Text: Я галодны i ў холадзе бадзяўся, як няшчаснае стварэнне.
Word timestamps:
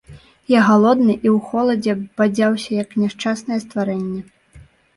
Я 0.51 0.59
галодны 0.69 1.13
i 1.25 1.29
ў 1.35 1.49
холадзе 1.49 1.95
бадзяўся, 2.17 2.71
як 2.81 2.99
няшчаснае 3.05 3.61
стварэнне. 3.69 4.21